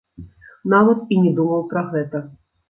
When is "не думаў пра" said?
1.27-1.85